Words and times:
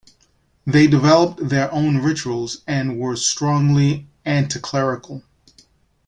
They 0.65 0.87
developed 0.87 1.47
their 1.49 1.71
own 1.71 1.99
rituals, 1.99 2.63
and 2.65 2.97
were 2.97 3.15
strongly 3.15 4.07
anticlerical. 4.25 5.21